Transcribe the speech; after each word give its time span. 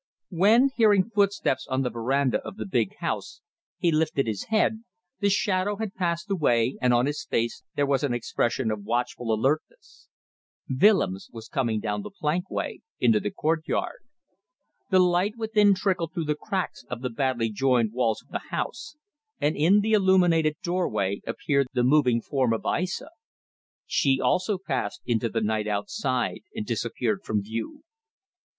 When, 0.31 0.71
hearing 0.75 1.11
footsteps 1.11 1.67
on 1.67 1.83
the 1.83 1.91
verandah 1.91 2.39
of 2.43 2.57
the 2.57 2.65
big 2.65 2.95
house, 2.95 3.39
he 3.77 3.91
lifted 3.91 4.25
his 4.25 4.45
head, 4.45 4.83
the 5.19 5.29
shadow 5.29 5.75
had 5.75 5.93
passed 5.93 6.27
away 6.31 6.75
and 6.81 6.91
on 6.91 7.05
his 7.05 7.23
face 7.25 7.61
there 7.75 7.85
was 7.85 8.01
an 8.03 8.11
expression 8.11 8.71
of 8.71 8.83
watchful 8.83 9.31
alertness. 9.31 10.07
Willems 10.67 11.29
was 11.31 11.47
coming 11.47 11.79
down 11.79 12.01
the 12.01 12.09
plankway, 12.09 12.79
into 12.99 13.19
the 13.19 13.29
courtyard. 13.29 13.99
The 14.89 14.97
light 14.97 15.37
within 15.37 15.75
trickled 15.75 16.15
through 16.15 16.25
the 16.25 16.33
cracks 16.35 16.83
of 16.89 17.01
the 17.03 17.11
badly 17.11 17.51
joined 17.51 17.93
walls 17.93 18.23
of 18.23 18.29
the 18.29 18.47
house, 18.49 18.95
and 19.39 19.55
in 19.55 19.81
the 19.81 19.93
illuminated 19.93 20.55
doorway 20.63 21.21
appeared 21.27 21.67
the 21.73 21.83
moving 21.83 22.21
form 22.23 22.53
of 22.53 22.65
Aissa. 22.65 23.11
She 23.85 24.19
also 24.19 24.57
passed 24.57 25.01
into 25.05 25.29
the 25.29 25.41
night 25.41 25.67
outside 25.67 26.41
and 26.55 26.65
disappeared 26.65 27.21
from 27.23 27.43
view. 27.43 27.83